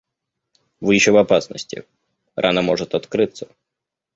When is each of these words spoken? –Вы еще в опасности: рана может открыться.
–Вы 0.81 0.95
еще 0.95 1.11
в 1.11 1.17
опасности: 1.17 1.85
рана 2.35 2.63
может 2.63 2.95
открыться. 2.95 3.47